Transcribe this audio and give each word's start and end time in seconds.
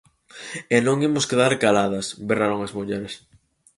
E 0.75 0.77
que 0.79 0.85
non 0.85 0.97
imos 1.07 1.27
quedar 1.29 1.53
caladas, 1.63 2.05
berraron 2.27 2.59
as 2.63 2.75
mulleres. 2.77 3.13